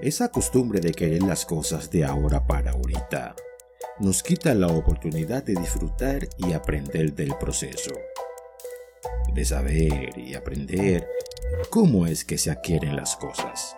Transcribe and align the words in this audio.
Esa 0.00 0.28
costumbre 0.30 0.78
de 0.78 0.92
querer 0.92 1.24
las 1.24 1.44
cosas 1.44 1.90
de 1.90 2.04
ahora 2.04 2.46
para 2.46 2.70
ahorita 2.70 3.34
nos 3.98 4.22
quita 4.22 4.54
la 4.54 4.68
oportunidad 4.68 5.42
de 5.42 5.54
disfrutar 5.56 6.28
y 6.36 6.52
aprender 6.52 7.12
del 7.14 7.34
proceso, 7.36 7.90
de 9.34 9.44
saber 9.44 10.16
y 10.16 10.36
aprender 10.36 11.08
cómo 11.68 12.06
es 12.06 12.24
que 12.24 12.38
se 12.38 12.52
adquieren 12.52 12.94
las 12.94 13.16
cosas. 13.16 13.76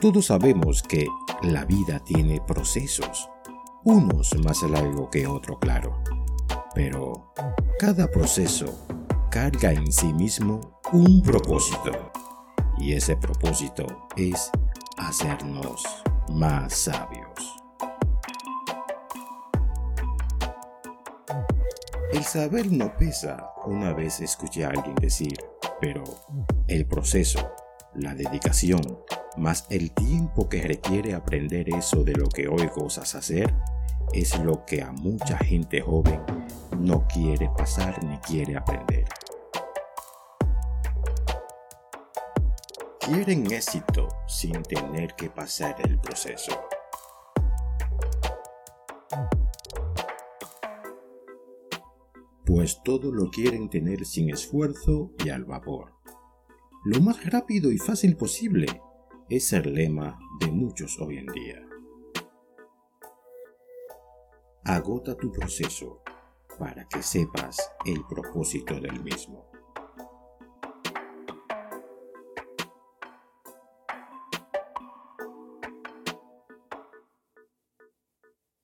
Todos 0.00 0.26
sabemos 0.26 0.82
que 0.82 1.06
la 1.42 1.64
vida 1.66 2.00
tiene 2.04 2.40
procesos, 2.44 3.30
unos 3.84 4.34
más 4.44 4.60
largos 4.64 5.08
que 5.12 5.28
otro, 5.28 5.60
claro, 5.60 6.02
pero 6.74 7.32
cada 7.78 8.10
proceso 8.10 8.88
carga 9.30 9.72
en 9.72 9.92
sí 9.92 10.12
mismo 10.12 10.80
un 10.92 11.22
propósito, 11.22 12.10
y 12.78 12.92
ese 12.92 13.16
propósito 13.16 13.86
es 14.16 14.50
hacernos 14.98 15.82
más 16.30 16.74
sabios. 16.74 17.56
El 22.12 22.24
saber 22.24 22.70
no 22.72 22.96
pesa, 22.96 23.50
una 23.66 23.92
vez 23.92 24.20
escuché 24.20 24.64
a 24.64 24.70
alguien 24.70 24.94
decir, 24.94 25.36
pero 25.80 26.04
el 26.68 26.86
proceso, 26.86 27.52
la 27.94 28.14
dedicación, 28.14 28.80
más 29.36 29.66
el 29.70 29.92
tiempo 29.92 30.48
que 30.48 30.62
requiere 30.62 31.14
aprender 31.14 31.68
eso 31.74 32.04
de 32.04 32.12
lo 32.12 32.28
que 32.28 32.48
hoy 32.48 32.68
gozas 32.74 33.14
hacer, 33.14 33.52
es 34.12 34.38
lo 34.38 34.64
que 34.64 34.82
a 34.82 34.92
mucha 34.92 35.36
gente 35.38 35.80
joven 35.80 36.20
no 36.78 37.06
quiere 37.06 37.50
pasar 37.56 38.02
ni 38.04 38.16
quiere 38.18 38.56
aprender. 38.56 39.04
Quieren 43.06 43.46
éxito 43.52 44.08
sin 44.26 44.64
tener 44.64 45.14
que 45.14 45.30
pasar 45.30 45.76
el 45.88 45.96
proceso. 46.00 46.50
Pues 52.44 52.82
todo 52.82 53.12
lo 53.12 53.30
quieren 53.30 53.70
tener 53.70 54.04
sin 54.04 54.30
esfuerzo 54.30 55.12
y 55.24 55.28
al 55.28 55.44
vapor. 55.44 55.92
Lo 56.84 57.00
más 57.00 57.24
rápido 57.30 57.70
y 57.70 57.78
fácil 57.78 58.16
posible 58.16 58.82
es 59.30 59.52
el 59.52 59.72
lema 59.72 60.18
de 60.40 60.48
muchos 60.50 60.98
hoy 60.98 61.18
en 61.18 61.26
día. 61.26 61.64
Agota 64.64 65.16
tu 65.16 65.30
proceso 65.30 66.02
para 66.58 66.88
que 66.88 67.04
sepas 67.04 67.70
el 67.84 68.04
propósito 68.04 68.80
del 68.80 69.00
mismo. 69.04 69.55